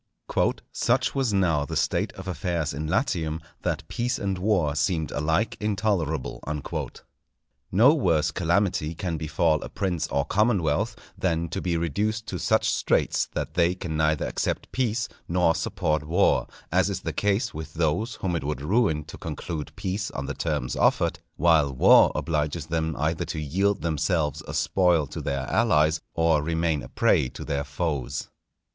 _"Such 0.71 1.13
was 1.13 1.31
now 1.31 1.63
the 1.63 1.75
state 1.77 2.11
of 2.13 2.27
affairs 2.27 2.73
in 2.73 2.87
Latium, 2.87 3.39
that 3.61 3.87
peace 3.87 4.17
and 4.17 4.39
war 4.39 4.73
seemed 4.73 5.11
alike 5.11 5.55
intolerable." 5.59 6.41
No 7.71 7.93
worse 7.93 8.31
calamity 8.31 8.95
can 8.95 9.17
befall 9.17 9.61
a 9.61 9.69
prince 9.69 10.07
or 10.07 10.25
commonwealth 10.25 10.95
than 11.15 11.49
to 11.49 11.61
be 11.61 11.77
reduced 11.77 12.25
to 12.29 12.39
such 12.39 12.71
straits 12.71 13.27
that 13.33 13.53
they 13.53 13.75
can 13.75 13.95
neither 13.95 14.25
accept 14.25 14.71
peace 14.71 15.07
nor 15.27 15.53
support 15.53 16.03
war; 16.03 16.47
as 16.71 16.89
is 16.89 17.01
the 17.01 17.13
case 17.13 17.53
with 17.53 17.75
those 17.75 18.15
whom 18.15 18.35
it 18.35 18.43
would 18.43 18.61
ruin 18.63 19.03
to 19.03 19.19
conclude 19.19 19.71
peace 19.75 20.09
on 20.09 20.25
the 20.25 20.33
terms 20.33 20.75
offered, 20.75 21.19
while 21.35 21.71
war 21.71 22.11
obliges 22.15 22.65
them 22.65 22.95
either 22.97 23.23
to 23.25 23.39
yield 23.39 23.83
themselves 23.83 24.41
a 24.47 24.53
spoil 24.55 25.05
to 25.05 25.21
their 25.21 25.41
allies, 25.41 26.01
or 26.15 26.41
remain 26.41 26.81
a 26.81 26.89
prey 26.89 27.29
to 27.29 27.45
their 27.45 27.63
foes. 27.63 28.29